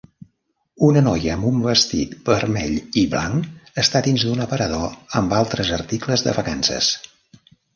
Una 0.85 1.01
noia 1.07 1.33
amb 1.39 1.49
un 1.49 1.59
vestit 1.65 2.15
vermell 2.31 2.79
i 3.03 3.05
blanc 3.13 3.77
està 3.83 4.03
dins 4.09 4.27
d'un 4.31 4.43
aparador 4.47 4.89
amb 5.23 5.37
altres 5.43 5.71
articles 5.81 6.25
de 6.31 6.35
vacances. 6.43 6.91